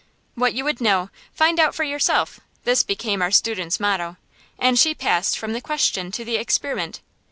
[0.33, 4.17] What you would know, find out for yourself: this became our student's motto;
[4.57, 7.01] and she passed from the question to the experiment.